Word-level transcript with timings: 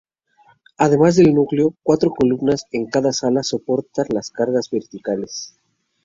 Además 0.79 1.15
del 1.17 1.31
núcleo, 1.35 1.75
cuatro 1.83 2.09
columnas 2.09 2.65
en 2.71 2.87
cada 2.87 3.11
ala 3.21 3.43
soportan 3.43 4.07
las 4.09 4.31
cargas 4.31 4.67
verticales. 4.71 5.53